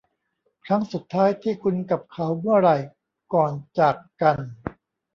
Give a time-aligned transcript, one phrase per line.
[0.65, 2.77] ครั้งสุดท้ายที่คุณกับเขาเมื่อไหร่
[3.33, 4.37] ก่อนจากกัน